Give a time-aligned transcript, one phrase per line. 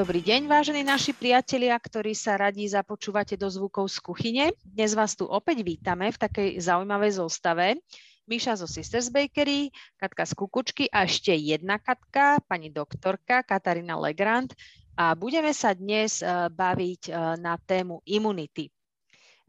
[0.00, 4.48] Dobrý deň, vážení naši priatelia, ktorí sa radí započúvate do zvukov z kuchyne.
[4.64, 7.76] Dnes vás tu opäť vítame v takej zaujímavej zostave.
[8.24, 9.68] Miša zo Sisters Bakery,
[10.00, 14.56] Katka z Kukučky a ešte jedna Katka, pani doktorka Katarína Legrand.
[14.96, 18.72] A budeme sa dnes eh, baviť eh, na tému imunity.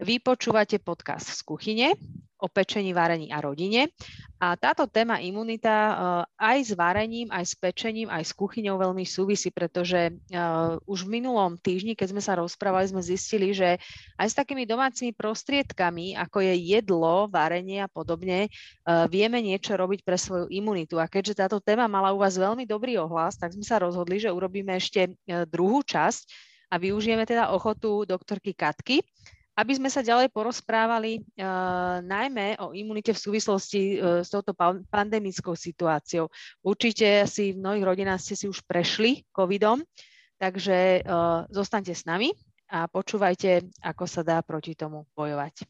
[0.02, 1.93] Vy počúvate podcast z kuchyne
[2.41, 3.93] o pečení, varení a rodine.
[4.42, 5.93] A táto téma imunita uh,
[6.42, 11.21] aj s varením, aj s pečením, aj s kuchyňou veľmi súvisí, pretože uh, už v
[11.21, 13.78] minulom týždni, keď sme sa rozprávali, sme zistili, že
[14.18, 20.01] aj s takými domácimi prostriedkami, ako je jedlo, varenie a podobne, uh, vieme niečo robiť
[20.01, 20.97] pre svoju imunitu.
[20.97, 24.33] A keďže táto téma mala u vás veľmi dobrý ohlas, tak sme sa rozhodli, že
[24.33, 25.14] urobíme ešte
[25.45, 26.25] druhú časť
[26.73, 29.06] a využijeme teda ochotu doktorky Katky,
[29.51, 34.55] aby sme sa ďalej porozprávali uh, najmä o imunite v súvislosti uh, s touto
[34.88, 36.31] pandemickou situáciou.
[36.64, 39.84] Určite si v mnohých rodinách ste si už prešli covidom,
[40.39, 42.31] takže uh, zostaňte s nami
[42.72, 45.67] a počúvajte, ako sa dá proti tomu bojovať.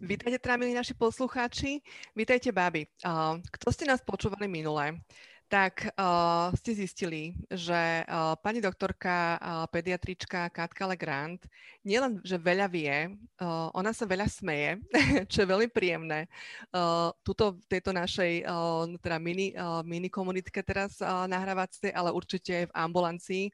[0.00, 1.84] Vítajte, teda, milí naši poslucháči.
[2.16, 2.88] Vítajte, baby.
[3.42, 5.02] Kto ste nás počúvali minule,
[5.46, 11.38] tak uh, ste zistili, že uh, pani doktorka, uh, pediatrička Katka Legrand
[11.86, 14.82] nielen, že veľa vie, uh, ona sa veľa smeje,
[15.30, 16.26] čo je veľmi príjemné.
[16.74, 22.10] Uh, tuto v tejto našej uh, teda mini, uh, mini komunitke teraz uh, nahrávacej, ale
[22.10, 23.44] určite aj v ambulancii.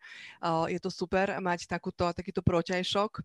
[0.41, 3.21] Uh, je to super mať takúto, takýto proťajšok.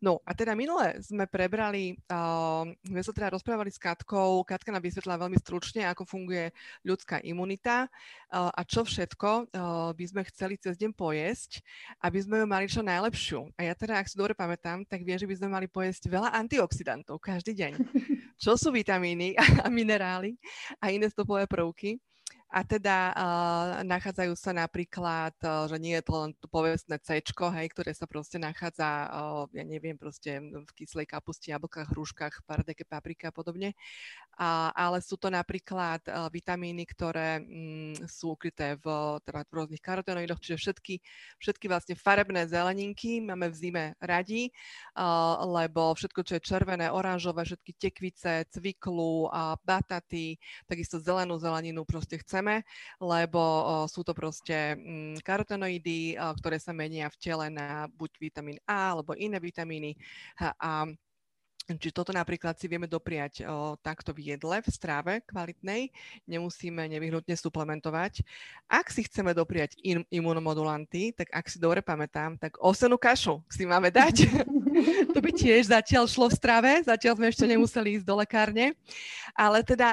[0.00, 4.80] No a teda minule sme prebrali, uh, sme sa teda rozprávali s Katkou, Katka nám
[4.80, 6.48] vysvetlila veľmi stručne, ako funguje
[6.80, 7.92] ľudská imunita
[8.32, 9.54] a čo všetko
[9.94, 11.62] by sme chceli cez deň pojesť,
[12.02, 13.54] aby sme ju mali čo najlepšiu.
[13.54, 16.34] A ja teda, ak si dobre pamätám, tak vie, že by sme mali pojesť veľa
[16.34, 17.72] antioxidantov každý deň.
[18.36, 19.32] Čo sú vitamíny
[19.64, 20.36] a minerály
[20.76, 21.96] a iné stopové prvky.
[22.46, 27.18] A teda uh, nachádzajú sa napríklad, uh, že nie je to len to povestné C,
[27.18, 32.86] hej, ktoré sa proste nachádza, uh, ja neviem, proste v kyslej kapusti, jablkách, hruškách, paradeke,
[32.86, 33.74] paprika a podobne,
[34.38, 39.82] a, ale sú to napríklad uh, vitamíny, ktoré um, sú ukryté v, teda v rôznych
[39.82, 40.94] karotenoidoch, čiže všetky,
[41.42, 44.54] všetky vlastne farebné zeleninky máme v zime radi,
[44.94, 50.38] uh, lebo všetko, čo je červené, oranžové, všetky tekvice, cviklu, uh, bataty,
[50.70, 52.62] takisto zelenú zeleninu proste chceme chceme,
[53.02, 53.42] lebo
[53.90, 59.18] sú to proste mm, karotenoidy, ktoré sa menia v tele na buď vitamín A alebo
[59.18, 59.98] iné vitamíny.
[60.38, 60.86] A
[61.66, 65.90] Čiže toto napríklad si vieme dopriať o, takto v jedle, v stráve kvalitnej,
[66.22, 68.22] nemusíme nevyhnutne suplementovať.
[68.70, 73.66] Ak si chceme dopriať in, imunomodulanty, tak ak si dobre pamätám, tak osenú kašu si
[73.66, 74.30] máme dať.
[75.14, 78.74] to by tiež zatiaľ šlo v strave, zatiaľ sme ešte nemuseli ísť do lekárne.
[79.36, 79.92] Ale teda,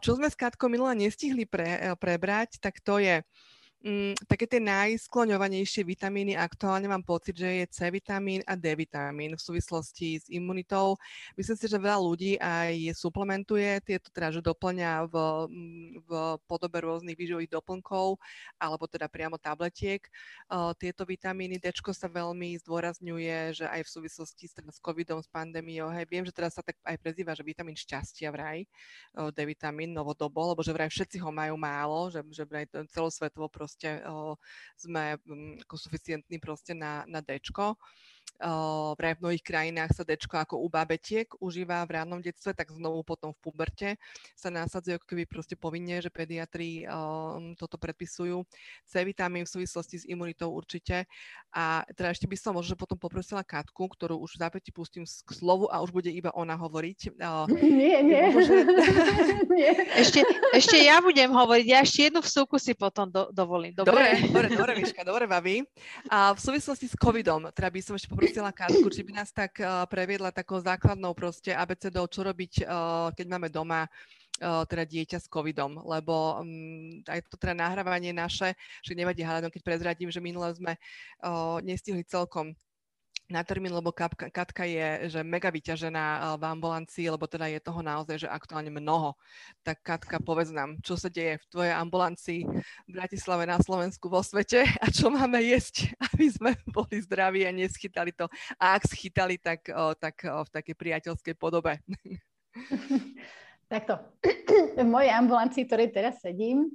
[0.00, 3.20] čo sme s Katkou minule nestihli pre, prebrať, tak to je
[3.84, 9.34] mm, také tie najskloňovanejšie vitamíny aktuálne mám pocit, že je C vitamín a D vitamín
[9.34, 10.96] v súvislosti s imunitou.
[11.34, 15.14] Myslím si, že veľa ľudí aj suplementuje tieto, teda, že doplňa v,
[15.50, 16.10] mm, v
[16.48, 18.16] podobe rôznych výživových doplnkov
[18.56, 20.00] alebo teda priamo tabletiek.
[20.48, 25.18] Uh, tieto vitamíny D sa veľmi zdôrazňuje, že aj v súvislosti s, teda, s covidom,
[25.18, 28.64] s pandémiou, hej, viem, že teraz sa tak aj prezýva, že vitamín šťastia vraj,
[29.18, 33.48] uh, D vitamín novodobo, lebo že vraj všetci ho majú málo, že, že vraj celosvetovo
[33.48, 34.40] proste proste
[34.74, 37.76] sme mm, ako suficientní proste na, na Dčko
[38.94, 43.02] vraj v mnohých krajinách sa dečko ako u babetiek užíva v rannom detstve, tak znovu
[43.02, 43.88] potom v puberte
[44.38, 46.86] sa násadzuje ako keby proste povinne, že pediatri
[47.58, 48.46] toto predpisujú.
[48.86, 51.10] C vitamín v súvislosti s imunitou určite.
[51.50, 55.30] A teda ešte by som možno potom poprosila Katku, ktorú už v zápäti pustím k
[55.34, 57.18] slovu a už bude iba ona hovoriť.
[57.78, 58.24] Nie, nie.
[58.32, 58.54] Môže...
[59.58, 59.70] nie.
[59.98, 60.22] Ešte,
[60.54, 63.74] ešte ja budem hovoriť, ja ešte jednu vsúku si potom do, dovolím.
[63.74, 65.64] Dobre, dobre, dobre, dobre Miška, dobre, babi.
[66.10, 69.62] A v súvislosti s covidom, teda by som ešte poprosila Katku, či by nás tak
[69.62, 75.22] uh, previedla takou základnou proste abecedou, čo robiť, uh, keď máme doma uh, teda dieťa
[75.22, 80.18] s covidom, lebo um, aj to teda nahrávanie naše, že nevadí hádam, keď prezradím, že
[80.18, 82.58] minule sme uh, nestihli celkom
[83.28, 87.84] na termín, lebo Katka, je že mega vyťažená eh, v ambulancii, lebo teda je toho
[87.84, 89.12] naozaj že aktuálne mnoho.
[89.60, 92.40] Tak Katka, povedz nám, čo sa deje v tvojej ambulancii
[92.88, 97.52] v Bratislave, na Slovensku, vo svete a čo máme jesť, aby sme boli zdraví a
[97.52, 98.26] neschytali to.
[98.56, 101.78] A ak schytali, tak, o, tak o, v takej priateľskej podobe.
[103.68, 104.00] Takto.
[104.80, 106.72] V mojej ambulancii, ktorej teraz sedím,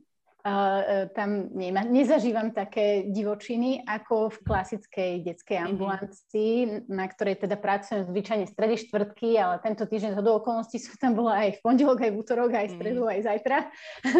[1.16, 5.66] tam nema, nezažívam také divočiny ako v klasickej detskej mhm.
[5.72, 6.56] ambulancii,
[6.92, 11.48] na ktorej teda pracujem zvyčajne stredy štvrtky, ale tento týždeň z okolností som tam bola
[11.48, 13.16] aj v pondelok, aj v útorok, aj v stredu, mm-hmm.
[13.16, 13.58] aj zajtra.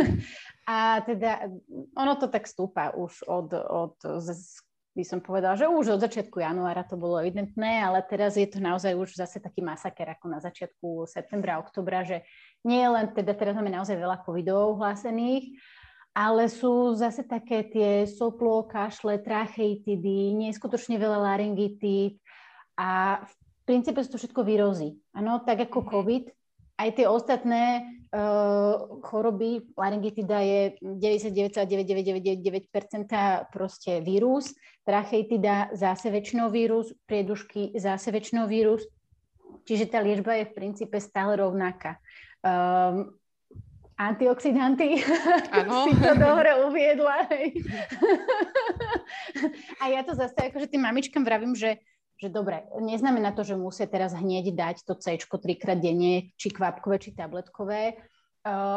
[0.72, 1.32] a teda
[2.00, 4.00] ono to tak stúpa už od, od
[4.94, 8.62] by som povedala, že už od začiatku januára to bolo evidentné, ale teraz je to
[8.62, 12.22] naozaj už zase taký masaker ako na začiatku septembra, oktobra, že
[12.62, 15.58] nie len, teda teraz máme naozaj veľa covidov hlásených,
[16.14, 22.22] ale sú zase také tie soplo, kašle, tracheitidy, neskutočne veľa laryngitít
[22.78, 23.34] a v
[23.66, 24.94] princípe sú to všetko výrozy.
[25.18, 25.90] Áno, tak ako mhm.
[25.90, 26.24] COVID,
[26.74, 37.78] aj tie ostatné uh, choroby, laryngitida je 99,9999% proste vírus, tracheitida zase väčšinou vírus, priedušky
[37.78, 38.82] zase väčšinou vírus,
[39.70, 42.02] čiže tá liečba je v princípe stále rovnaká.
[42.44, 43.16] Um,
[43.98, 45.04] antioxidanty.
[45.52, 45.84] Ano.
[45.88, 47.18] si to dobre uviedla.
[49.82, 51.78] a ja to zase akože tým mamičkám vravím, že,
[52.18, 57.02] že dobre, neznamená to, že musia teraz hneď dať to C trikrát denne, či kvapkové,
[57.02, 57.98] či tabletkové,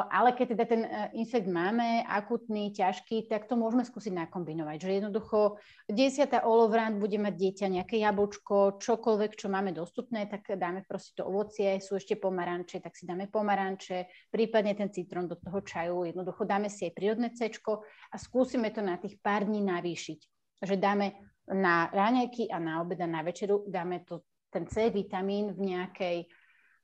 [0.07, 4.79] ale keď teda ten eh, infekt máme, akutný, ťažký, tak to môžeme skúsiť nakombinovať.
[4.79, 5.59] Že jednoducho
[5.91, 11.27] desiatá olovrant bude mať dieťa nejaké jablčko, čokoľvek, čo máme dostupné, tak dáme proste to
[11.27, 16.47] ovocie, sú ešte pomaranče, tak si dáme pomaranče, prípadne ten citrón do toho čaju, jednoducho
[16.47, 20.21] dáme si aj prírodné C a skúsime to na tých pár dní navýšiť.
[20.63, 21.19] Že dáme
[21.51, 26.19] na ráňajky a na obed a na večeru dáme to, ten C vitamín v nejakej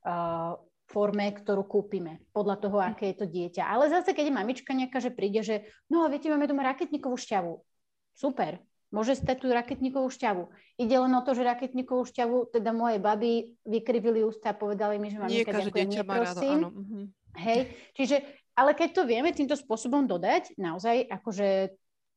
[0.03, 0.59] uh,
[0.93, 2.87] forme, ktorú kúpime, podľa toho, hm.
[2.93, 3.65] aké je to dieťa.
[3.65, 7.53] Ale zase, keď je mamička nejaká, že príde, že no viete, máme doma raketníkovú šťavu.
[8.13, 8.61] Super,
[8.93, 10.53] môže stať tú raketníkovú šťavu.
[10.77, 15.09] Ide len o to, že raketníkovú šťavu, teda moje baby vykrivili ústa a povedali mi,
[15.09, 16.61] že maminka, Nie, ďakujem, neprosím.
[16.61, 16.71] Ráno, áno.
[16.77, 17.01] Mhm.
[17.33, 17.61] Hej,
[17.97, 18.17] čiže,
[18.53, 21.73] ale keď to vieme týmto spôsobom dodať, naozaj akože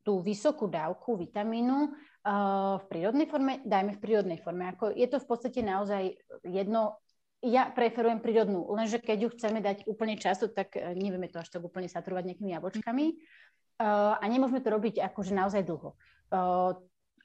[0.06, 4.70] tú vysokú dávku vitamínu uh, v prírodnej forme, dajme v prírodnej forme.
[4.70, 6.14] Ako je to v podstate naozaj
[6.46, 7.02] jedno,
[7.46, 11.54] ja preferujem prírodnú, lenže keď ju chceme dať úplne často, tak e, nevieme to až
[11.54, 15.94] tak úplne saturovať nejakými jablčkami uh, a nemôžeme to robiť akože naozaj dlho.
[16.34, 16.74] Uh,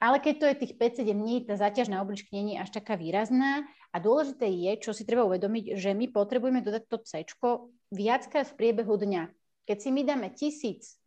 [0.01, 2.97] ale keď to je tých 5-7 dní, tá záťaž na obličky nie je až taká
[2.97, 7.21] výrazná a dôležité je, čo si treba uvedomiť, že my potrebujeme dodať to C
[7.93, 9.29] viackrát v priebehu dňa.
[9.69, 10.97] Keď si my dáme tisíc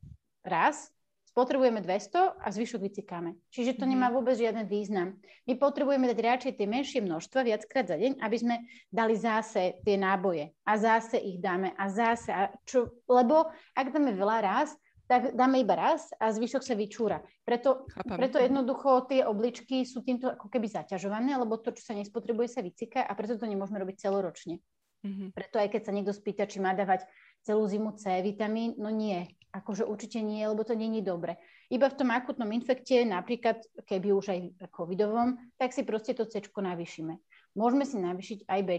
[0.47, 0.94] raz,
[1.35, 3.35] spotrebujeme 200 a zvyšok vycikáme.
[3.51, 4.15] Čiže to nemá mhm.
[4.15, 5.19] vôbec žiaden význam.
[5.51, 8.55] My potrebujeme dať radšej tie menšie množstva viackrát za deň, aby sme
[8.87, 12.31] dali zase tie náboje a zase ich dáme a zase.
[12.31, 17.19] A čo, lebo ak dáme veľa raz, tak dáme iba raz a zvyšok sa vyčúra.
[17.45, 22.49] Preto, preto jednoducho tie obličky sú týmto ako keby zaťažované, lebo to, čo sa nespotrebuje,
[22.49, 24.65] sa vyciká a preto to nemôžeme robiť celoročne.
[25.05, 25.37] Mm-hmm.
[25.37, 27.05] Preto aj keď sa niekto spýta, či má dávať
[27.45, 29.29] celú zimu C vitamín, no nie.
[29.55, 31.39] Akože určite nie, lebo to není dobre.
[31.71, 34.41] Iba v tom akutnom infekte, napríklad keby už aj
[34.75, 37.15] covidovom, tak si proste to C navýšime.
[37.55, 38.71] Môžeme si navýšiť aj B.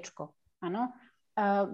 [0.66, 0.92] Áno.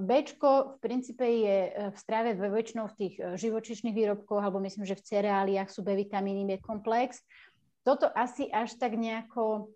[0.05, 4.89] B v princípe je e, v strave väčšinou v tých e, živočišných výrobkoch, alebo myslím,
[4.89, 7.21] že v cereáliách sú B vitamíny, je komplex.
[7.85, 9.69] Toto asi až tak nejako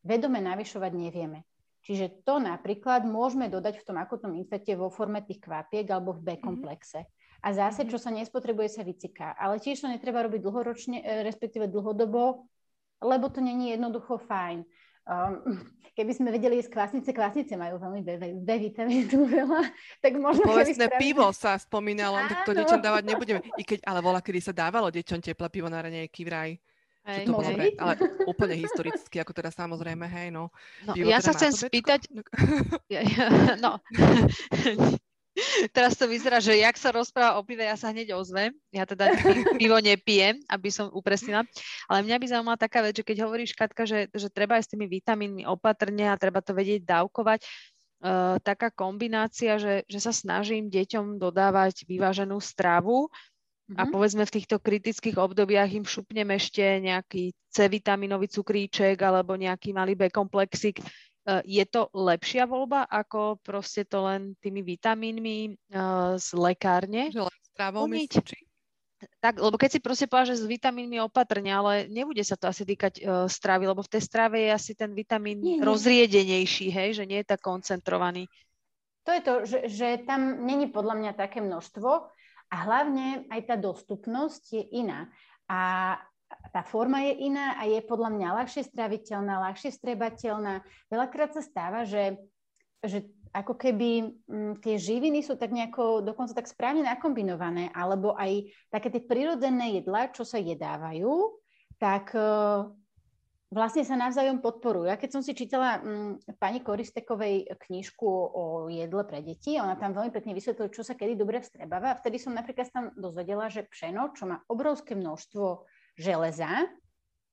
[0.00, 1.44] vedome navyšovať nevieme.
[1.88, 6.20] Čiže to napríklad môžeme dodať v tom akutnom infekte vo forme tých kvapiek alebo v
[6.20, 6.42] B mhm.
[6.44, 7.00] komplexe.
[7.00, 7.16] Mm-hmm.
[7.38, 9.32] A zase, čo sa nespotrebuje, sa vyciká.
[9.38, 12.44] Ale tiež to netreba robiť dlhoročne, e, respektíve dlhodobo,
[12.98, 14.66] lebo to není jednoducho fajn.
[15.08, 15.62] Um,
[15.98, 18.10] keby sme vedeli jesť kvásnice, kvásnice majú veľmi B,
[18.42, 19.62] B vitamínu veľa,
[20.04, 21.02] tak možno Povestné spravili...
[21.08, 23.40] pivo sa spomínalo, tak to deťom dávať nebudeme.
[23.56, 26.58] I keď, ale vola, kedy sa dávalo deťom teplé pivo na raňajky vraj.
[27.08, 27.94] Hej, to bolo ale
[28.30, 30.52] úplne historicky, ako teda samozrejme, hej, no.
[30.84, 32.04] no ja teda sa chcem spýtať,
[32.94, 33.80] ja, ja, no,
[35.70, 38.50] Teraz to vyzerá, že jak sa rozpráva o pive, ja sa hneď ozvem.
[38.74, 39.14] Ja teda
[39.54, 41.46] pivo nepijem, aby som upresnila.
[41.86, 44.70] Ale mňa by zaujímala taká vec, že keď hovoríš, Katka, že, že treba aj s
[44.74, 50.74] tými vitamínmi opatrne a treba to vedieť dávkovať, uh, taká kombinácia, že, že sa snažím
[50.74, 53.06] deťom dodávať vyváženú stravu
[53.76, 53.92] a mhm.
[53.92, 59.92] povedzme v týchto kritických obdobiach im šupnem ešte nejaký C vitaminový cukríček alebo nejaký malý
[59.92, 60.80] B komplexik,
[61.28, 67.12] Eh, je to lepšia voľba ako proste to len tými vitamínmi uh, z lekárne?
[67.12, 67.84] Že len stravou
[69.20, 72.64] Tak, lebo keď si proste povedal, že s vitamínmi opatrne, ale nebude sa to asi
[72.64, 75.66] týkať uh, stravy, lebo v tej strave je asi ten vitamín nie, nie.
[75.68, 78.24] rozriedenejší, hej, že nie je tak koncentrovaný.
[79.04, 82.08] To je to, že, že tam není podľa mňa také množstvo
[82.48, 85.08] a hlavne aj tá dostupnosť je iná.
[85.48, 85.94] A
[86.52, 90.60] tá forma je iná a je podľa mňa ľahšie straviteľná, ľahšie strebateľná.
[90.92, 92.16] Veľakrát sa stáva, že
[92.78, 98.14] že ako keby m, mm, tie živiny sú tak nejako dokonca tak správne nakombinované, alebo
[98.14, 101.36] aj také tie prirodzené jedlá, čo sa jedávajú,
[101.82, 102.70] tak uh,
[103.48, 104.92] vlastne sa navzájom podporujú.
[104.92, 109.76] Ja keď som si čítala m, mm, pani Koristekovej knižku o jedle pre deti, ona
[109.80, 111.96] tam veľmi pekne vysvetlila, čo sa kedy dobre vstrebáva.
[111.96, 115.64] Vtedy som napríklad tam dozvedela, že pšeno, čo má obrovské množstvo
[115.96, 116.68] železa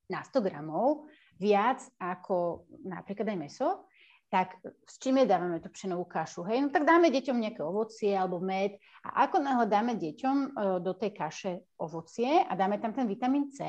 [0.07, 3.69] na 100 gramov, viac ako napríklad aj meso,
[4.31, 4.57] tak
[4.89, 6.43] s čím je dávame tú pšenovú kašu?
[6.49, 6.65] Hej?
[6.65, 10.47] No tak dáme deťom nejaké ovocie alebo med a ako náhle dáme deťom e,
[10.81, 13.61] do tej kaše ovocie a dáme tam ten vitamín C,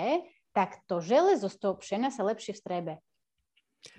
[0.57, 3.05] tak to železo z toho pšena sa lepšie vstrebe.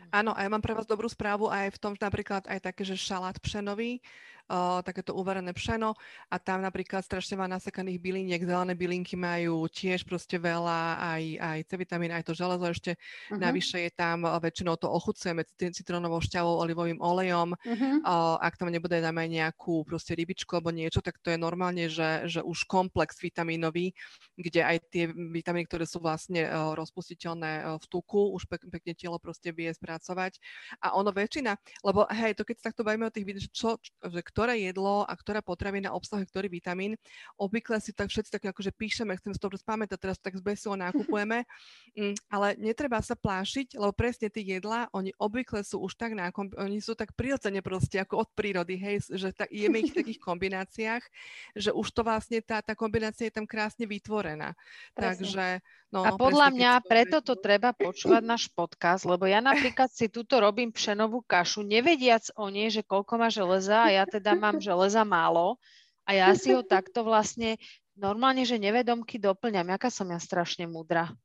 [0.09, 2.99] Áno, a ja mám pre vás dobrú správu aj v tom, napríklad aj také, že
[2.99, 4.01] šalát pšenový,
[4.47, 5.93] uh, takéto uvarené pšeno
[6.31, 11.59] a tam napríklad strašne má nasekaných byliniek, zelené bylinky majú tiež proste veľa, aj, aj
[11.67, 12.91] C vitamín, aj to železo ešte.
[12.95, 13.39] Uh-huh.
[13.39, 17.53] Navyše je tam, väčšinou to ochucujeme citrónovou šťavou, olivovým olejom.
[17.53, 17.93] Uh-huh.
[18.03, 22.27] Uh, ak tam nebude dáme nejakú proste rybičku alebo niečo, tak to je normálne, že,
[22.31, 23.91] že už komplex vitamínový,
[24.39, 28.93] kde aj tie vitamíny, ktoré sú vlastne uh, rozpustiteľné uh, v tuku, už pek, pekne
[28.95, 30.39] telo proste vie spracovať.
[30.79, 34.69] A ono väčšina, lebo hej, to keď sa takto bavíme o tých, čo, že ktoré
[34.69, 36.93] jedlo a ktorá potravina obsahuje ktorý vitamín.
[37.41, 41.41] Obvykle si tak všetci tak akože píšeme, chcem si to pamätať, teraz tak zbesilo nakupujeme,
[41.97, 46.53] mm, ale netreba sa plášiť, lebo presne tie jedlá, oni obvykle sú už tak nákom,
[46.53, 50.21] oni sú tak prirodzene proste ako od prírody, hej, že tak, jeme ich v takých
[50.21, 51.01] kombináciách,
[51.57, 54.53] že už to vlastne tá, tá kombinácia je tam krásne vytvorená.
[54.93, 55.01] Presne.
[55.17, 55.45] Takže,
[55.89, 60.13] no, a podľa presne, mňa preto to treba počúvať náš podcast, lebo ja napríklad si
[60.13, 64.35] túto robím pšenovú kašu, nevediac o nej, že koľko má železa a ja teda teda
[64.35, 65.55] mám železa málo
[66.03, 67.55] a ja si ho takto vlastne
[67.95, 69.71] normálne, že nevedomky doplňam.
[69.71, 71.15] Jaká som ja strašne múdra.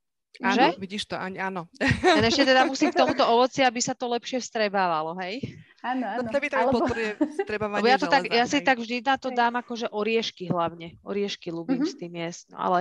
[0.40, 0.80] Áno, že?
[0.80, 1.68] vidíš to, áno.
[2.00, 5.44] A ešte teda musím k tomuto ovoci, aby sa to lepšie vstrebávalo, hej?
[5.84, 6.24] Áno, áno.
[6.24, 6.88] No, to Alebo...
[7.36, 10.96] vstrebávanie ja, to železa, tak, ja si tak vždy na to dám akože oriešky hlavne.
[11.04, 11.92] Oriešky ľúbim mm-hmm.
[11.92, 12.44] s tým jesť.
[12.54, 12.78] No, ale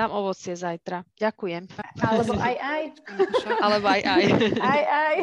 [0.00, 1.04] Dám ovocie zajtra.
[1.12, 1.68] Ďakujem.
[2.00, 2.82] Alebo aj aj.
[3.68, 4.24] Alebo aj aj.
[4.56, 5.16] Aj aj.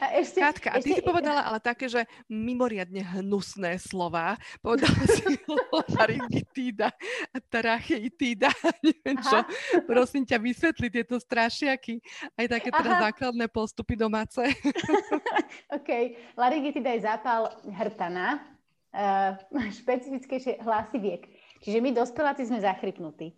[0.00, 0.96] A ešte, Katka, a ty ešte...
[0.96, 4.40] si povedala ale také, že mimoriadne hnusné slova.
[4.64, 5.36] Povedala si
[6.00, 6.96] laryngitída
[7.28, 8.48] a tracheitída.
[8.88, 9.44] Neviem čo.
[9.84, 12.00] Prosím ťa, vysvetli tieto strašiaky.
[12.40, 14.40] Aj také teda základné postupy domáce.
[15.76, 15.90] OK.
[16.40, 18.48] Laryngitída je zápal hrtana.
[18.96, 19.36] Uh,
[19.76, 21.28] špecifickejšie hlasiviek.
[21.60, 23.36] Čiže my dospeláci sme zachrypnutí.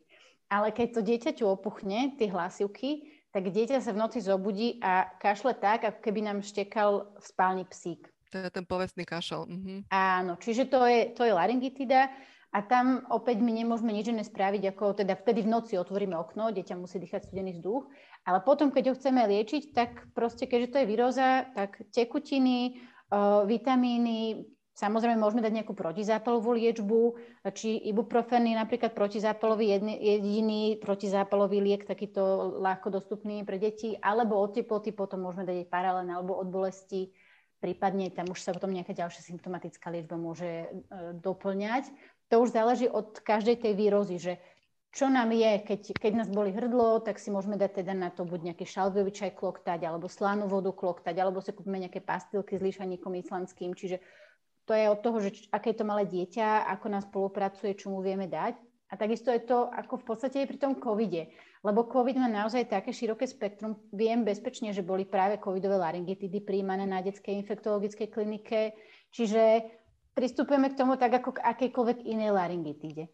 [0.52, 5.56] Ale keď to dieťaťu opuchne, tie hlasivky, tak dieťa sa v noci zobudí a kašle
[5.56, 8.12] tak, ako keby nám štekal v spálni psík.
[8.36, 9.48] To je ten povestný kašel.
[9.48, 9.88] Mhm.
[9.88, 12.12] Áno, čiže to je, to je laryngitida
[12.52, 16.52] a tam opäť my nemôžeme nič iné spraviť, ako teda vtedy v noci otvoríme okno,
[16.52, 17.88] dieťa musí dýchať studený vzduch,
[18.28, 22.76] ale potom, keď ho chceme liečiť, tak proste, keďže to je výroza, tak tekutiny,
[23.48, 27.00] vitamíny, Samozrejme, môžeme dať nejakú protizápalovú liečbu,
[27.52, 34.40] či ibuprofen je napríklad protizápalový jedný, jediný protizápalový liek, takýto ľahko dostupný pre deti, alebo
[34.40, 37.12] od teploty potom môžeme dať aj paralén alebo od bolesti,
[37.60, 40.66] prípadne tam už sa potom nejaká ďalšia symptomatická liečba môže e,
[41.20, 41.92] doplňať.
[42.32, 44.40] To už záleží od každej tej výrozy, že
[44.92, 48.28] čo nám je, keď, keď nás boli hrdlo, tak si môžeme dať teda na to
[48.28, 52.64] buď nejaký šalviový čaj kloktať, alebo slánú vodu kloktať, alebo si kúpime nejaké pastilky s
[52.64, 54.04] líšanikom islandským, čiže
[54.72, 58.00] to je od toho, že aké je to malé dieťa, ako nás spolupracuje, čo mu
[58.00, 58.56] vieme dať.
[58.88, 61.28] A takisto je to ako v podstate aj pri tom covide.
[61.60, 63.76] Lebo covid má naozaj také široké spektrum.
[63.92, 68.72] Viem bezpečne, že boli práve covidové laryngitidy príjmané na detskej infektologickej klinike.
[69.12, 69.68] Čiže
[70.16, 73.12] pristupujeme k tomu tak ako k akejkoľvek inej laryngitíde.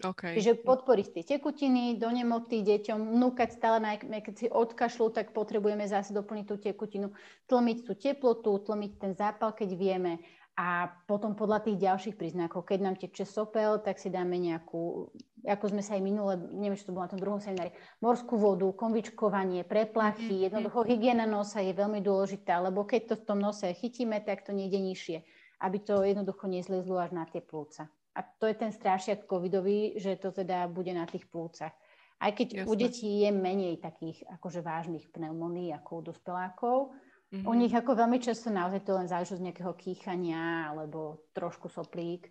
[0.00, 0.32] Okay.
[0.38, 5.84] Čiže podporiť tie tekutiny do nemoty deťom, núkať stále, na, keď si odkašľú, tak potrebujeme
[5.84, 7.12] zase doplniť tú tekutinu,
[7.44, 10.24] tlmiť tú teplotu, tlmiť ten zápal, keď vieme
[10.60, 15.08] a potom podľa tých ďalších príznakov, keď nám teče sopel, tak si dáme nejakú,
[15.40, 17.72] ako sme sa aj minule, neviem, či to bolo na tom druhom seminári,
[18.04, 20.46] morskú vodu, konvičkovanie, preplachy, mm-hmm.
[20.52, 24.52] jednoducho hygiena nosa je veľmi dôležitá, lebo keď to v tom nose chytíme, tak to
[24.52, 25.24] nejde nižšie,
[25.64, 27.88] aby to jednoducho nezliezlo až na tie plúca.
[28.12, 31.72] A to je ten strašiak covidový, že to teda bude na tých plúcach.
[32.20, 32.68] Aj keď Jasne.
[32.68, 36.92] u detí je menej takých akože vážnych pneumónií ako u dospelákov,
[37.30, 37.46] Mm-hmm.
[37.46, 42.26] U nich ako veľmi často naozaj to len záleží z nejakého kýchania alebo trošku soplík.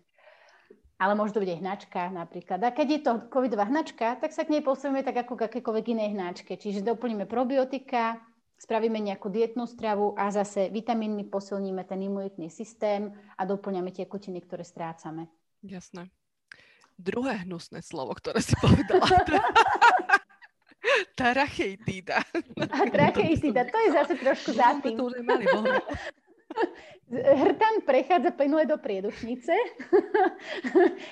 [1.00, 2.60] Ale môže to byť aj hnačka napríklad.
[2.60, 5.96] A keď je to covidová hnačka, tak sa k nej postavíme tak ako k akékoľvek
[5.96, 6.60] inej hnačke.
[6.60, 8.20] Čiže doplníme probiotika,
[8.60, 14.44] spravíme nejakú dietnú stravu a zase vitamínmi posilníme ten imunitný systém a doplňame tie kutiny,
[14.44, 15.32] ktoré strácame.
[15.64, 16.12] Jasné.
[17.00, 19.08] Druhé hnusné slovo, ktoré si povedala.
[21.14, 22.24] Tracheitída.
[22.70, 24.96] A tracheitída, to je zase trošku za tým.
[24.96, 25.44] To už mali,
[27.10, 29.50] Hrtan prechádza plynule do priedušnice.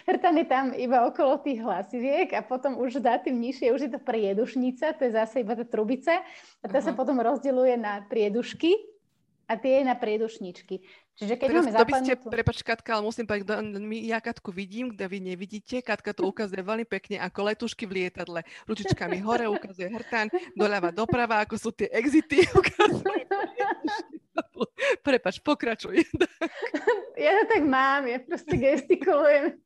[0.06, 3.90] Hrtan je tam iba okolo tých hlasiviek a potom už za tým nižšie už je
[3.90, 6.22] to priedušnica, to je zase iba tá trubica
[6.62, 6.86] a tá uh-huh.
[6.86, 8.97] sa potom rozdeluje na priedušky
[9.48, 10.84] a tie je na priedušničky.
[11.18, 14.94] Čiže keď Teraz, máme by ste, prepač Katka, ale musím povedať, my, ja Katku vidím,
[14.94, 15.82] kde vy nevidíte.
[15.82, 18.46] Katka to ukazuje veľmi pekne ako letušky v lietadle.
[18.70, 22.46] Ručičkami hore ukazuje hrtan, doľava doprava, ako sú tie exity.
[25.02, 26.06] Prepač, pokračuj.
[27.18, 29.58] Ja to tak mám, ja proste gestikulujem.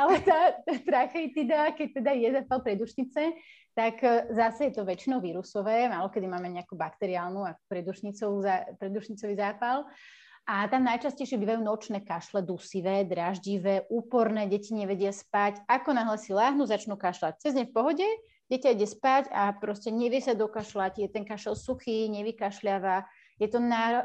[0.00, 3.36] Ale tá, tá tracheitida, keď teda je zapal predušnice,
[3.78, 9.86] tak e, zase je to väčšinou vírusové, malo kedy máme nejakú bakteriálnu a predušnicový zápal.
[10.48, 15.62] A tam najčastejšie bývajú nočné kašle, dusivé, draždivé, úporné, deti nevedia spať.
[15.68, 17.38] Ako náhle si láhnu, začnú kašľať.
[17.38, 18.08] Cez deň v pohode,
[18.48, 23.04] dieťa ide spať a proste nevie sa dokašľať, je ten kašel suchý, nevykašľava,
[23.38, 23.60] je to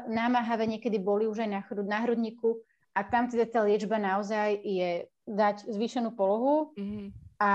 [0.06, 2.60] námahavé, niekedy boli už aj na, hrud, na hrudníku
[2.92, 7.50] a tam teda tá liečba naozaj je dať zvýšenú polohu, mm-hmm a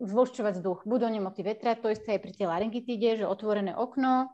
[0.00, 0.88] zvlhčovať vzduch.
[0.88, 4.32] Budú nemoty vetra, to isté aj pri tej laryngitíde, že otvorené okno,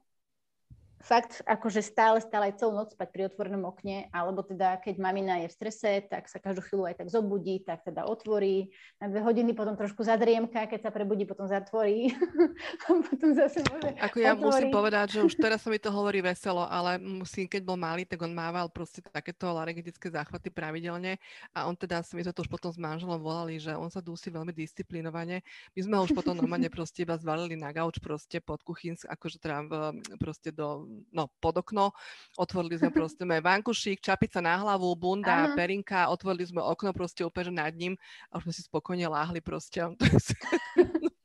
[1.03, 5.45] fakt akože stále, stále aj celú noc spať pri otvorenom okne, alebo teda keď mamina
[5.45, 9.21] je v strese, tak sa každú chvíľu aj tak zobudí, tak teda otvorí na dve
[9.21, 12.17] hodiny, potom trošku zadriemka, keď sa prebudí, potom zatvorí.
[12.89, 14.67] potom zase môže Ako ja otvorí.
[14.67, 18.09] musím povedať, že už teraz sa mi to hovorí veselo, ale musím, keď bol malý,
[18.09, 21.21] tak on mával proste takéto laryngické záchvaty pravidelne
[21.53, 24.33] a on teda si mi to už potom s manželom volali, že on sa dusí
[24.33, 25.45] veľmi disciplinovane.
[25.77, 29.37] My sme ho už potom normálne proste iba zvalili na gauč proste pod kuchynsk, akože
[29.39, 29.73] teda v,
[30.17, 31.93] proste do no, pod okno,
[32.39, 35.55] otvorili sme proste sme vankušík, čapica na hlavu, bunda, Aha.
[35.57, 37.99] perinka, otvorili sme okno proste úplne nad ním
[38.31, 39.83] a už sme si spokojne láhli proste.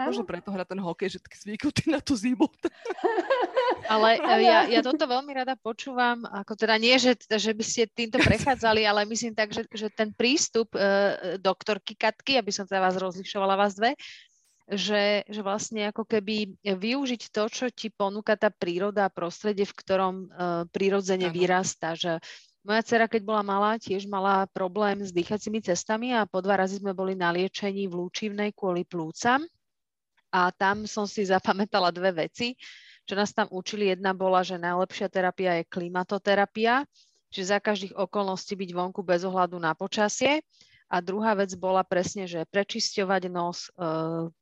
[0.00, 2.48] Možno preto hrá ten hokej, že taký zvyknutý na tú zimu.
[3.92, 7.88] Ale e, ja, ja toto veľmi rada počúvam, ako teda nie, že, že by ste
[7.88, 12.84] týmto prechádzali, ale myslím tak, že, že ten prístup uh, doktorky Katky, aby som teda
[12.84, 13.96] vás rozlišovala vás dve,
[14.68, 19.72] že, že vlastne ako keby využiť to, čo ti ponúka tá príroda a prostredie, v
[19.72, 20.28] ktorom uh,
[20.68, 21.34] prirodzene ano.
[21.34, 21.96] vyrastá.
[21.96, 22.20] Že
[22.68, 26.84] moja dcera, keď bola malá, tiež mala problém s dýchacími cestami a po dva razy
[26.84, 29.40] sme boli na liečení v Lúčivnej kvôli plúcam.
[30.28, 32.52] A tam som si zapamätala dve veci,
[33.08, 33.96] čo nás tam učili.
[33.96, 36.84] Jedna bola, že najlepšia terapia je klimatoterapia,
[37.32, 40.44] že za každých okolností byť vonku bez ohľadu na počasie.
[40.88, 43.84] A druhá vec bola presne, že prečisťovať nos e,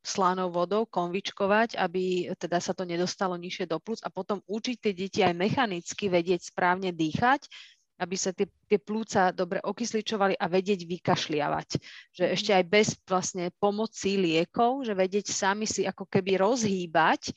[0.07, 4.93] slánou vodou, konvičkovať, aby teda sa to nedostalo nižšie do plúc a potom učiť tie
[4.95, 7.51] deti aj mechanicky vedieť správne dýchať,
[7.99, 11.69] aby sa tie, tie plúca dobre okysličovali a vedieť vykašliavať.
[12.15, 12.33] Že mm.
[12.39, 17.33] ešte aj bez vlastne pomoci liekov, že vedieť sami si ako keby rozhýbať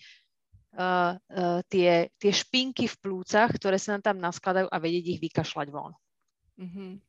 [0.75, 5.19] uh, uh, tie, tie špinky v plúcach, ktoré sa nám tam naskladajú a vedieť ich
[5.23, 5.95] vykašľať von.
[6.59, 7.08] Mm-hmm.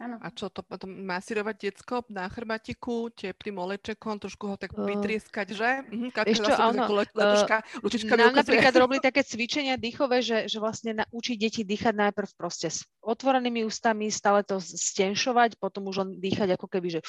[0.00, 0.16] Ano.
[0.24, 5.84] A čo to potom masírovať detsko na chrbatiku, teplým olečekom, trošku ho tak vytrieskať, že?
[5.92, 6.88] Mhm, Ešte, áno.
[6.88, 12.32] Letuška, uh, nám napríklad robili také cvičenia dýchové, že, že vlastne naučiť deti dýchať najprv
[12.32, 17.00] proste s otvorenými ústami, stále to stenšovať, potom už len dýchať ako keby, že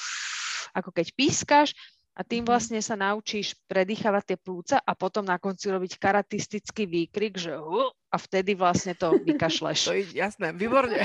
[0.76, 1.72] ako keď pískaš
[2.12, 2.48] a tým mhm.
[2.52, 7.88] vlastne sa naučíš predýchavať tie plúca a potom na konci robiť karatistický výkrik, že uh,
[8.12, 9.80] a vtedy vlastne to vykašleš.
[9.88, 11.00] To je jasné, výborne.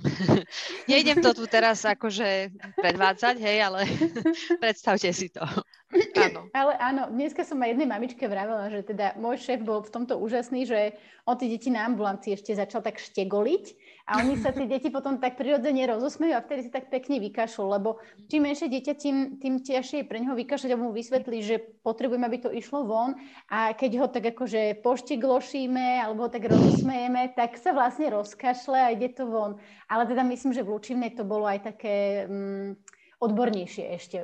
[0.90, 3.80] Nejdem to tu teraz akože predvádzať, hej, ale
[4.62, 5.42] predstavte si to.
[6.16, 6.48] Áno.
[6.56, 10.16] Ale áno, dneska som aj jednej mamičke vravela, že teda môj šéf bol v tomto
[10.16, 10.96] úžasný, že
[11.28, 13.64] on tie deti na ambulancii ešte začal tak štegoliť
[14.10, 17.64] a oni sa tie deti potom tak prirodzene rozosmejú a vtedy si tak pekne vykašľú,
[17.78, 21.62] lebo čím menšie dieťa, tým, tým ťažšie je pre neho vykašľať a mu vysvetlí, že
[21.86, 23.14] potrebujeme, aby to išlo von
[23.46, 29.16] a keď ho tak akože pošteglošíme alebo tak rozosmejeme, tak sa vlastne rozkašle a ide
[29.16, 29.56] to von.
[29.88, 32.76] Ale teda myslím, že v Lučivnej to bolo aj také um,
[33.18, 34.20] odbornejšie ešte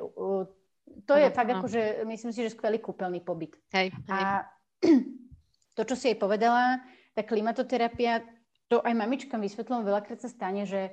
[1.07, 3.55] to je fakt akože, myslím si, že skvelý kúpeľný pobyt.
[3.74, 4.11] Hej, hej.
[4.11, 4.48] A
[5.77, 8.24] to, čo si jej povedala, tá klimatoterapia,
[8.68, 10.92] to aj mamičkám vysvetlom veľakrát sa stane, že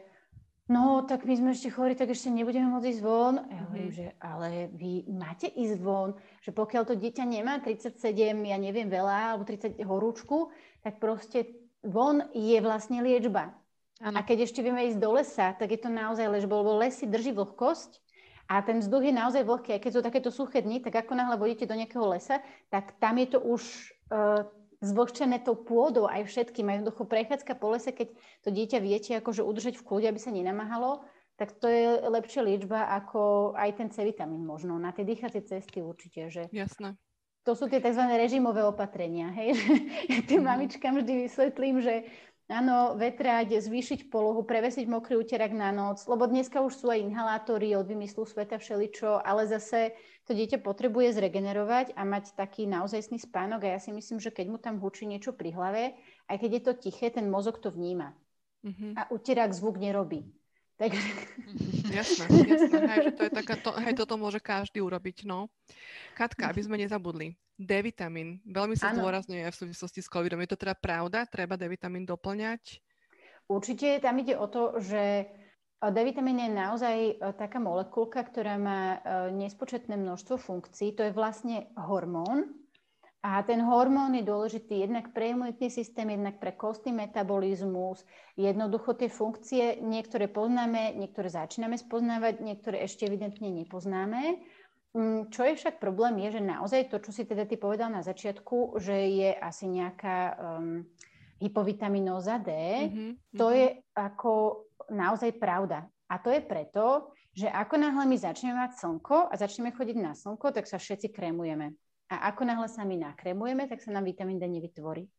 [0.72, 3.36] no, tak my sme ešte chorí, tak ešte nebudeme môcť ísť von.
[3.38, 4.00] A ja hovorím, mm-hmm.
[4.00, 9.36] že ale vy máte ísť von, že pokiaľ to dieťa nemá 37, ja neviem veľa,
[9.36, 10.50] alebo 30 horúčku,
[10.86, 11.50] tak proste
[11.82, 13.58] von je vlastne liečba.
[13.98, 14.14] Ano.
[14.14, 17.34] A keď ešte vieme ísť do lesa, tak je to naozaj ležba, lebo lesy drží
[17.34, 17.98] vlhkosť
[18.46, 19.74] a ten vzduch je naozaj vlhký.
[19.74, 22.38] A keď sú takéto suché dni, tak ako náhle vodíte do nejakého lesa,
[22.70, 23.62] tak tam je to už
[24.14, 24.46] uh,
[24.86, 26.70] zvlhčené tou pôdou aj všetkým.
[26.70, 28.14] Aj jednoducho prechádzka po lese, keď
[28.46, 31.02] to dieťa viete akože udržať v kľude, aby sa nenamáhalo,
[31.36, 34.78] tak to je lepšia liečba ako aj ten C vitamín možno.
[34.78, 36.30] Na tie dýchacie cesty určite.
[36.30, 36.52] Že...
[36.54, 36.96] Jasné.
[37.46, 38.02] To sú tie tzv.
[38.18, 39.30] režimové opatrenia.
[39.38, 39.54] Hej?
[40.28, 40.50] Tým mm-hmm.
[40.50, 42.10] mamičkám vždy vysvetlím, že
[42.50, 47.78] áno, vetrať, zvýšiť polohu, prevesiť mokrý úterak na noc, lebo dneska už sú aj inhalátory
[47.78, 49.94] od vymyslu sveta všeličo, ale zase
[50.26, 54.46] to dieťa potrebuje zregenerovať a mať taký naozajstný spánok a ja si myslím, že keď
[54.50, 55.84] mu tam hučí niečo pri hlave,
[56.26, 58.18] aj keď je to tiché, ten mozog to vníma.
[58.66, 58.98] Mm-hmm.
[58.98, 60.26] A úterák zvuk nerobí.
[60.76, 61.08] Takže...
[61.88, 62.78] Jasné, jasné.
[62.84, 65.48] Hej, že to je taká, to, hej, toto môže každý urobiť, no.
[66.20, 67.40] Katka, aby sme nezabudli.
[67.56, 70.44] D-vitamín, veľmi sa zdôrazňuje v súvislosti s covidom.
[70.44, 71.24] Je to teda pravda?
[71.24, 72.84] Treba D-vitamín doplňať?
[73.48, 75.32] Určite tam ide o to, že
[75.80, 79.00] D-vitamín je naozaj e, taká molekulka, ktorá má e,
[79.40, 80.92] nespočetné množstvo funkcií.
[81.00, 82.65] To je vlastne hormón,
[83.26, 88.06] a ten hormón je dôležitý jednak pre imunitný systém, jednak pre kostný metabolizmus.
[88.38, 94.46] Jednoducho tie funkcie niektoré poznáme, niektoré začíname spoznávať, niektoré ešte evidentne nepoznáme.
[94.94, 98.06] Mm, čo je však problém, je, že naozaj to, čo si teda ty povedal na
[98.06, 100.86] začiatku, že je asi nejaká um,
[101.42, 103.12] hypovitaminóza D, mm-hmm.
[103.34, 105.90] to je ako naozaj pravda.
[106.14, 110.14] A to je preto, že ako náhle my začneme mať slnko a začneme chodiť na
[110.14, 111.74] slnko, tak sa všetci krémujeme.
[112.10, 115.10] A ako náhle sa my nakremujeme, tak sa nám vitamín D nevytvorí.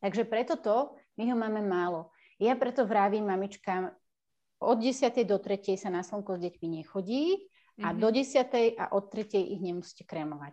[0.00, 2.14] Takže preto to, my ho máme málo.
[2.40, 3.92] Ja preto vravím mamičkám,
[4.60, 5.24] od 10.
[5.24, 5.80] do 3.
[5.80, 7.48] sa na slnko s deťmi nechodí
[7.80, 8.00] a mm-hmm.
[8.00, 8.76] do 10.
[8.76, 9.56] a od 3.
[9.56, 10.52] ich nemusíte kremovať.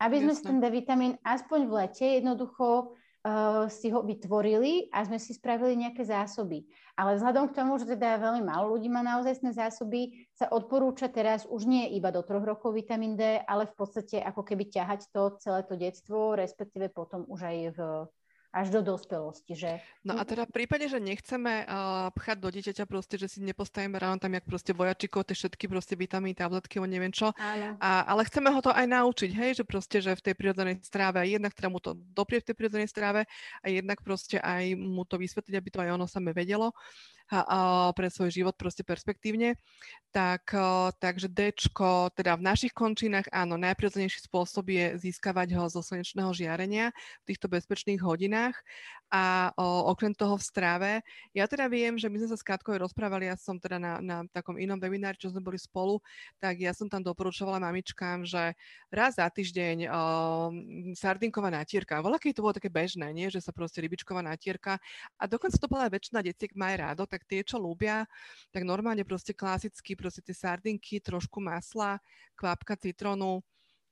[0.00, 0.46] Aby sme Jasne.
[0.48, 5.78] ten D vitamín aspoň v lete jednoducho uh, si ho vytvorili a sme si spravili
[5.78, 6.66] nejaké zásoby.
[6.98, 11.48] Ale vzhľadom k tomu, že teda veľmi málo ľudí má naozaj zásoby, sa odporúča teraz
[11.48, 15.38] už nie iba do troch rokov vitamín D, ale v podstate ako keby ťahať to
[15.40, 17.80] celé to detstvo, respektíve potom už aj v
[18.52, 19.56] až do dospelosti.
[19.56, 19.80] Že...
[20.04, 23.96] No a teda v prípade, že nechceme uh, pchať do dieťaťa proste, že si nepostavíme
[23.96, 28.28] ráno tam, jak proste vojačikov, tie všetky proste vitamíny, tabletky, o neviem čo, a, ale
[28.28, 31.72] chceme ho to aj naučiť, hej, že proste, že v tej prírodzenej stráve, jednak teda
[31.72, 33.24] mu to doprie v tej prírodzenej stráve
[33.64, 36.76] a jednak proste aj mu to vysvetliť, aby to aj ono same vedelo
[37.96, 39.56] pre svoj život proste perspektívne.
[40.12, 40.52] Tak,
[41.00, 41.56] takže D,
[42.12, 46.92] teda v našich končinách, áno, najprirodzenejší spôsob je získavať ho zo slnečného žiarenia
[47.24, 48.41] v týchto bezpečných hodinách
[49.12, 50.92] a o, okrem toho v strave.
[51.36, 54.24] Ja teda viem, že my sme sa s Katkou rozprávali, ja som teda na, na
[54.32, 56.00] takom inom webinári, čo sme boli spolu,
[56.40, 58.56] tak ja som tam doporučovala mamičkám, že
[58.88, 60.02] raz za týždeň o,
[60.96, 62.00] sardinková natierka.
[62.00, 63.28] Voľa, keď to bolo také bežné, nie?
[63.28, 64.80] že sa proste rybičková natierka
[65.20, 68.08] a dokonca to bola väčšina detiek má aj rádo, tak tie, čo ľúbia,
[68.48, 72.00] tak normálne proste klasicky, proste tie sardinky, trošku masla,
[72.32, 73.44] kvapka citrónu,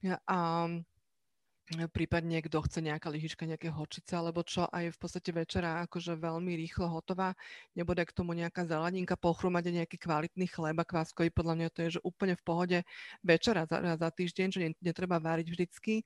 [0.02, 0.80] um,
[1.90, 6.18] prípadne kto chce nejaká lyžička, nejaké hočice alebo čo a je v podstate večera akože
[6.18, 7.38] veľmi rýchlo hotová.
[7.78, 12.00] Nebude k tomu nejaká zelenínka, pochrumať nejaký kvalitný chleba kváskový, podľa mňa to je že
[12.02, 12.78] úplne v pohode
[13.22, 16.02] večera za, za týždeň, že netreba váriť vždycky.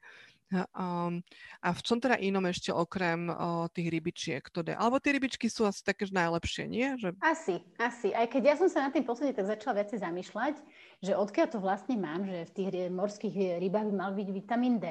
[0.52, 1.24] Um,
[1.64, 4.76] a v čom teda inom ešte okrem uh, tých rybičiek to de?
[4.76, 6.94] Alebo tie rybičky sú asi také najlepšie, nie?
[7.00, 7.16] Že...
[7.24, 8.12] Asi, asi.
[8.12, 10.54] Aj keď ja som sa na tým posledne tak začala viacej zamýšľať,
[11.02, 14.86] že odkiaľ to vlastne mám, že v tých morských rybách by mal byť vitamín D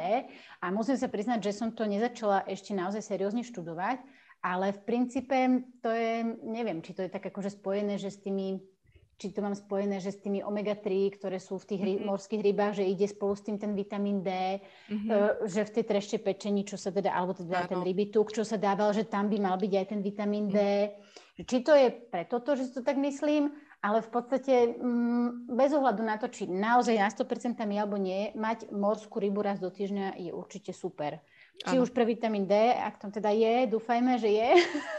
[0.59, 4.03] a musím sa priznať, že som to nezačala ešte naozaj seriózne študovať,
[4.43, 5.37] ale v princípe
[5.79, 8.59] to je, neviem, či to je tak akože spojené, že s tými
[9.17, 12.05] či to mám spojené, že s tými omega-3, ktoré sú v tých mm-hmm.
[12.09, 15.47] morských rybách, že ide spolu s tým ten vitamín D, mm-hmm.
[15.47, 18.91] že v tej trešte pečení, čo sa teda, alebo teda ten rybituk, čo sa dával,
[18.91, 20.57] že tam by mal byť aj ten vitamín D.
[20.59, 21.45] Mm-hmm.
[21.45, 23.49] Či to je preto, to, že to tak myslím,
[23.83, 28.31] ale v podstate mm, bez ohľadu na to, či naozaj na 100% je alebo nie,
[28.31, 31.19] mať morskú rybu raz do týždňa je určite super.
[31.67, 31.83] Či ano.
[31.83, 34.49] už pre vitamín D, ak tam teda je, dúfajme, že je,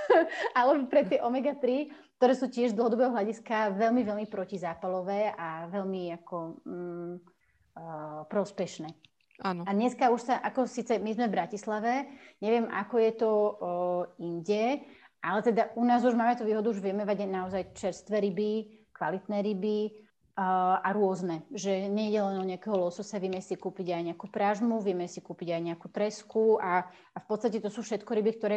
[0.58, 6.14] alebo pre tie omega-3, ktoré sú tiež z dlhodobého hľadiska veľmi, veľmi protizápalové a veľmi
[6.22, 8.90] ako mm, uh, prospešné.
[9.42, 9.66] Áno.
[9.66, 12.06] A dneska už sa, ako síce my sme v Bratislave,
[12.38, 13.52] neviem, ako je to uh,
[14.22, 14.86] inde,
[15.24, 19.42] ale teda u nás už máme tú výhodu, už vieme vať naozaj čerstvé ryby, kvalitné
[19.42, 19.90] ryby
[20.38, 21.42] uh, a rôzne.
[21.50, 25.18] Že nie je len o nejakého lososa, vieme si kúpiť aj nejakú prážmu, vieme si
[25.18, 28.56] kúpiť aj nejakú tresku a, a v podstate to sú všetko ryby, ktoré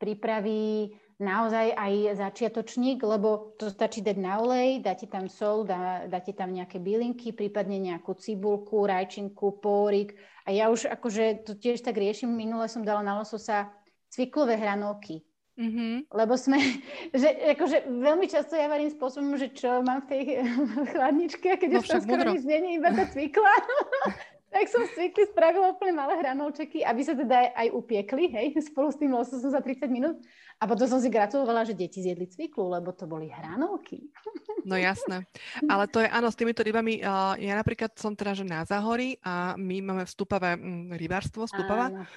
[0.00, 6.34] pripraví naozaj aj začiatočník, lebo to stačí dať na olej, dáte tam sol, dá, dáte
[6.34, 10.18] tam nejaké bylinky, prípadne nejakú cibulku, rajčinku, pórik.
[10.44, 13.70] A ja už akože to tiež tak riešim, minule som dala na lososa
[14.10, 15.22] cviklové hranolky.
[15.54, 16.10] Mm-hmm.
[16.10, 16.58] Lebo sme,
[17.14, 20.22] že akože veľmi často ja varím spôsobom, že čo mám v tej
[20.92, 23.54] chladničke keď no, už tam skoro nič nie iba tá cvikla.
[24.54, 29.00] tak som zvykli spravila úplne malé hranolčeky, aby sa teda aj, upiekli, hej, spolu s
[29.02, 30.22] tým lososom za 30 minút.
[30.62, 34.06] A potom som si gratulovala, že deti zjedli cviklu, lebo to boli hranolky.
[34.64, 35.28] No jasné.
[35.68, 36.96] Ale to je, áno, s týmito rybami,
[37.36, 41.92] ja napríklad som teda, že na Zahori a my máme vstupavé mm, rybárstvo, vstupava.
[41.92, 42.08] Áno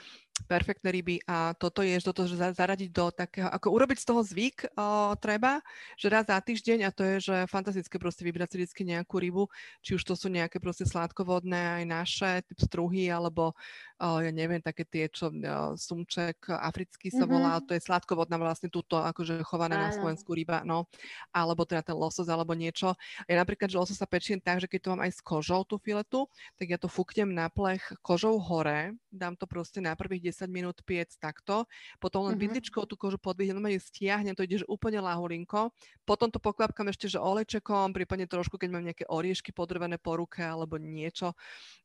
[0.45, 5.17] perfektné ryby a toto je toto, zaradiť do takého, ako urobiť z toho zvyk o,
[5.17, 5.63] treba,
[5.97, 9.50] že raz za týždeň a to je, že fantastické proste vybrať si vždy nejakú rybu,
[9.82, 13.58] či už to sú nejaké proste sladkovodné aj naše, typ struhy, alebo
[13.98, 15.34] ja neviem, také tie, čo
[15.74, 17.66] sumček africký sa volá, mm-hmm.
[17.66, 19.86] to je sladkovodná vlastne túto, akože chovaná Áno.
[19.90, 20.86] na Slovensku ryba, no,
[21.34, 22.94] alebo teda ten losos alebo niečo.
[23.26, 25.82] Ja napríklad, že losos sa pečiem tak, že keď to mám aj s kožou tú
[25.82, 26.30] filetu,
[26.62, 30.78] tak ja to fúknem na plech kožou hore, dám to proste na prvých 10 minút
[30.86, 31.66] piec takto,
[31.98, 32.44] potom len mm-hmm.
[32.54, 35.74] vidličkou tú kožu podvihnem, ju stiahnem, to ide úplne lahulinko,
[36.06, 40.46] potom to pokvapkam ešte, že olečekom, prípadne trošku, keď mám nejaké oriešky podrvené po ruke
[40.46, 41.34] alebo niečo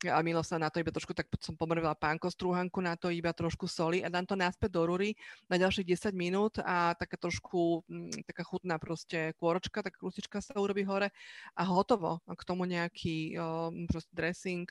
[0.05, 3.30] a milo sa na to iba trošku, tak som pomrvila pánko strúhanku na to iba
[3.30, 5.14] trošku soli a dám to naspäť do rury
[5.46, 10.58] na ďalších 10 minút a taká trošku, mm, taká chutná proste kôročka, taká krustička sa
[10.58, 11.14] urobí hore
[11.54, 12.18] a hotovo.
[12.26, 13.38] A k tomu nejaký
[13.86, 14.66] proste dressing,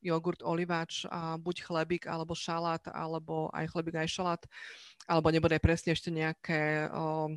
[0.00, 4.42] jogurt, oliváč, a buď chlebík, alebo šalát, alebo aj chlebík, aj šalát,
[5.04, 7.36] alebo nebude presne ešte nejaké o,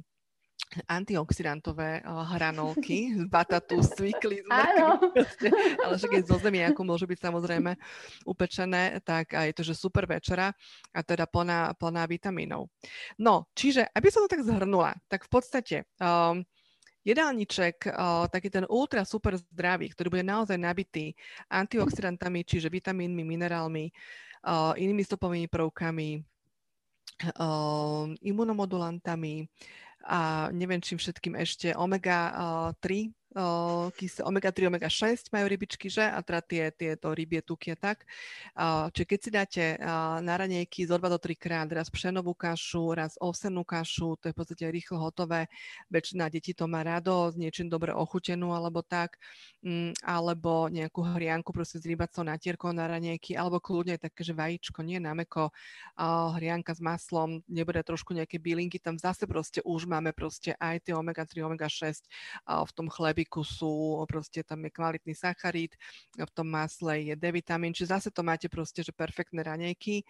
[0.89, 3.89] antioxidantové uh, hranolky z batatu, z
[5.83, 7.71] ale však aj zo ako môžu byť samozrejme
[8.25, 10.51] upečené, tak a je to, že super večera
[10.93, 12.69] a teda plná, plná vitamínov.
[13.19, 16.41] No, čiže, aby som to tak zhrnula, tak v podstate um,
[17.03, 21.11] jedálniček, uh, taký ten ultra super zdravý, ktorý bude naozaj nabitý
[21.51, 23.85] antioxidantami, čiže vitamínmi, minerálmi,
[24.47, 26.09] uh, inými stopovými prvkami,
[27.37, 29.47] uh, imunomodulantami
[30.03, 32.83] a neviem čím všetkým ešte omega-3
[33.33, 36.05] omega-3, omega-6 majú rybičky, že?
[36.05, 38.05] A teda tie, tieto rybie tuky a tak.
[38.93, 39.63] Čiže keď si dáte
[40.21, 44.33] na ranejky zo 2 do 3 krát raz pšenovú kašu, raz ovsenú kašu, to je
[44.33, 45.49] v podstate rýchlo hotové.
[45.89, 49.17] Väčšina detí to má rado, s niečím dobre ochutenú alebo tak.
[49.63, 54.83] Mm, alebo nejakú hrianku proste s rybacou natierkou na ranejky, alebo kľudne také, že vajíčko,
[54.83, 55.49] nie nameko,
[56.35, 60.93] hrianka s maslom, nebude trošku nejaké bylinky, tam zase proste už máme proste aj tie
[60.93, 62.05] omega-3, omega-6
[62.43, 65.71] v tom chlebi sú, proste tam je kvalitný sacharid,
[66.19, 70.03] v tom masle je D-vitamín, čiže zase to máte proste, že perfektné ranejky.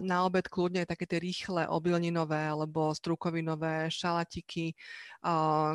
[0.00, 4.72] Na obed kľudne také tie rýchle obilninové alebo strukovinové šalatiky,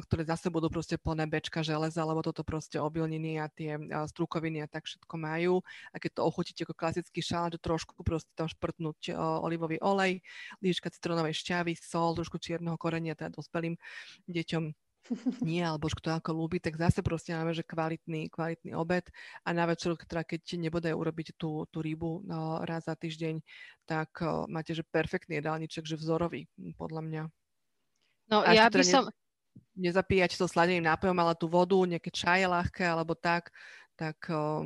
[0.02, 3.78] ktoré zase budú proste plné bečka železa, lebo toto proste obilniny a tie
[4.10, 5.62] strukoviny a tak všetko majú.
[5.94, 10.26] A keď to ochutíte ako klasický šalát, trošku proste tam šprtnúť olivový olej,
[10.64, 13.78] líška citronovej šťavy, sol, trošku čierneho korenia, teda dospelým
[14.26, 14.74] deťom
[15.44, 19.08] nie, alebo kto ako ľúbi, tak zase proste máme, že kvalitný, kvalitný obed
[19.44, 23.44] a na večer, teda keď nebude urobiť tú, tú rybu no, raz za týždeň,
[23.84, 26.48] tak o, máte, že perfektný jedálniček, že vzorový,
[26.80, 27.24] podľa mňa.
[28.32, 29.04] No a ja by teda som...
[29.08, 29.14] Ne,
[29.74, 33.54] nezapíjať to sladeným nápojom, ale tú vodu, nejaké čaje ľahké alebo tak,
[33.98, 34.66] tak o,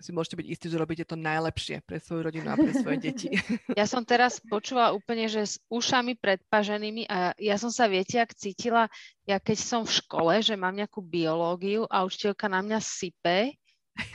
[0.00, 3.28] si môžete byť istí, že robíte to najlepšie pre svoju rodinu a pre svoje deti.
[3.78, 8.34] Ja som teraz počula úplne, že s ušami predpaženými a ja som sa, viete, ak
[8.34, 8.86] cítila,
[9.26, 13.54] ja keď som v škole, že mám nejakú biológiu a učiteľka na mňa sype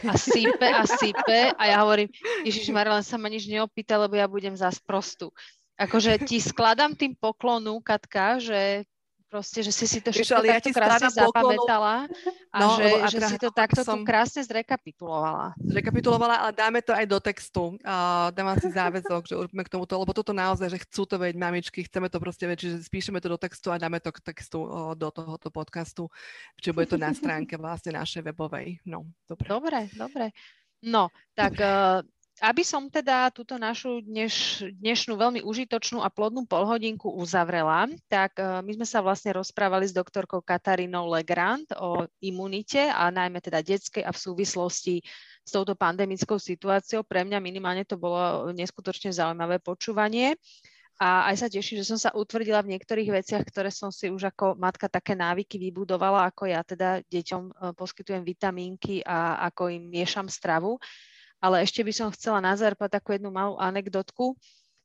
[0.04, 2.12] a sype a sype a ja hovorím,
[2.44, 5.32] Ježiš len sa ma nič neopýta, lebo ja budem zás prostu.
[5.80, 8.84] Akože ti skladám tým poklonu, Katka, že
[9.30, 11.96] proste, že si si to všetko Víš, takto ja krásne zapamätala
[12.50, 14.02] a no, že, že si to takto som...
[14.02, 15.54] krásne zrekapitulovala.
[15.62, 17.78] Zrekapitulovala, ale dáme to aj do textu.
[17.86, 21.38] Uh, dávam si záväzok, že urobíme k tomuto, lebo toto naozaj, že chcú to vedieť
[21.38, 24.66] mamičky, chceme to proste vedieť, že spíšeme to do textu a dáme to k textu
[24.66, 26.10] uh, do tohoto podcastu,
[26.58, 28.82] čiže bude to na stránke vlastne našej webovej.
[28.90, 29.46] No, dobre.
[29.46, 30.26] Dobre, dobre.
[30.82, 32.02] No, tak uh,
[32.40, 38.64] aby som teda túto našu dneš, dnešnú veľmi užitočnú a plodnú polhodinku uzavrela, tak uh,
[38.64, 44.08] my sme sa vlastne rozprávali s doktorkou Katarínou Legrand o imunite a najmä teda detskej
[44.08, 44.96] a v súvislosti
[45.44, 47.04] s touto pandemickou situáciou.
[47.04, 50.38] Pre mňa minimálne to bolo neskutočne zaujímavé počúvanie.
[51.00, 54.36] A aj sa teším, že som sa utvrdila v niektorých veciach, ktoré som si už
[54.36, 59.88] ako matka také návyky vybudovala, ako ja teda deťom e, poskytujem vitamínky a ako im
[59.88, 60.76] miešam stravu.
[61.40, 64.36] Ale ešte by som chcela na záver takú jednu malú anekdotku.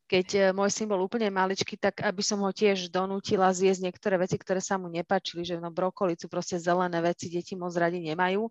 [0.04, 4.14] Keď e, môj syn bol úplne maličký, tak aby som ho tiež donútila zjesť niektoré
[4.20, 8.46] veci, ktoré sa mu nepačili, že no brokolicu, proste zelené veci deti moc radi nemajú.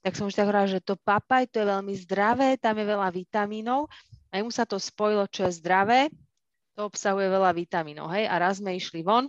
[0.00, 3.08] Tak som už tak hovorila, že to papaj, to je veľmi zdravé, tam je veľa
[3.12, 3.90] vitamínov.
[4.30, 6.08] A mu sa to spojilo, čo je zdravé,
[6.78, 8.08] to obsahuje veľa vitamínov.
[8.14, 8.30] Hej?
[8.30, 9.26] A raz sme išli von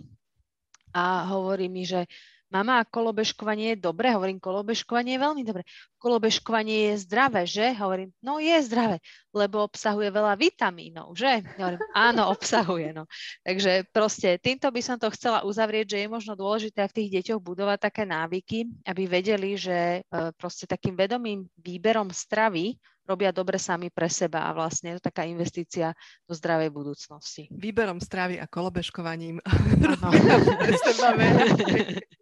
[0.92, 2.04] a hovorí mi, že
[2.52, 4.12] mama, kolobežkovanie je dobre?
[4.12, 5.64] Hovorím, kolobežkovanie je veľmi dobre.
[5.96, 7.72] Kolobežkovanie je zdravé, že?
[7.80, 9.00] Hovorím, no je zdravé,
[9.32, 11.40] lebo obsahuje veľa vitamínov, že?
[11.56, 12.92] Hovorím, áno, obsahuje.
[12.92, 13.08] No.
[13.40, 17.40] Takže proste týmto by som to chcela uzavrieť, že je možno dôležité v tých deťoch
[17.40, 23.90] budovať také návyky, aby vedeli, že e, proste takým vedomým výberom stravy robia dobre sami
[23.90, 25.90] pre seba a vlastne je to taká investícia
[26.22, 27.50] do zdravej budúcnosti.
[27.50, 29.42] Výberom stravy a kolobežkovaním.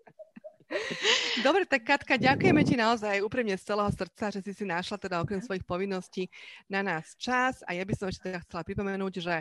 [1.47, 5.19] Dobre, tak Katka, ďakujeme ti naozaj úprimne z celého srdca, že si si našla teda
[5.19, 6.31] okrem svojich povinností
[6.71, 7.63] na nás čas.
[7.67, 9.35] A ja by som ešte teda chcela pripomenúť, že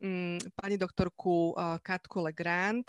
[0.00, 2.88] um, pani doktorku uh, Katku Legrand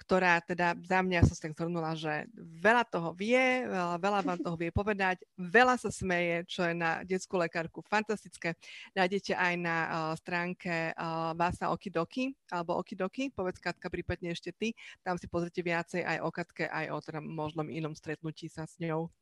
[0.00, 4.56] ktorá teda za mňa som tak zhrnula, že veľa toho vie, veľa, veľa vám toho
[4.56, 8.56] vie povedať, veľa sa smeje, čo je na detskú lekárku fantastické.
[8.96, 14.72] Nájdete aj na uh, stránke uh, Vasa Okidoki, alebo Okidoki, povedz Katka prípadne ešte ty,
[15.04, 18.80] tam si pozrite viacej aj o Katke, aj o teda možnom inom stretnutí sa s
[18.80, 19.12] ňou.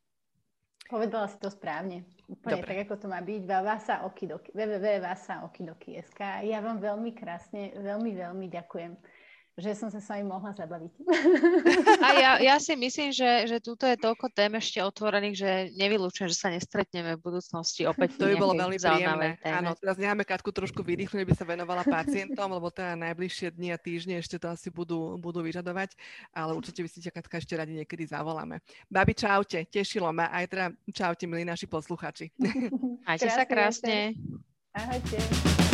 [0.88, 2.07] Povedala si to správne.
[2.33, 2.69] Úplne Dobre.
[2.71, 3.43] tak, ako to má byť.
[3.45, 6.21] Vasa Okidoki, www.vasaokidoki.sk.
[6.49, 9.18] Ja vám veľmi krásne, veľmi, veľmi ďakujem
[9.59, 10.92] že som sa s vami mohla zabaviť.
[12.07, 16.31] A ja, ja si myslím, že, že túto je toľko tém ešte otvorených, že nevylúčujem,
[16.31, 18.14] že sa nestretneme v budúcnosti opäť.
[18.23, 19.29] To by bolo veľmi príjemné.
[19.42, 19.59] Téme.
[19.59, 23.79] Áno, teraz necháme Katku trošku vydýchnuť, by sa venovala pacientom, lebo teda najbližšie dni a
[23.83, 25.99] týždne ešte to asi budú, budú vyžadovať,
[26.31, 28.62] ale určite by si ťa Katka ešte radi niekedy zavoláme.
[28.87, 32.31] Babi, čaute, tešilo ma, aj teda čaute, milí naši posluchači.
[33.03, 34.14] Majte sa krásne.
[34.71, 35.68] Ahojte.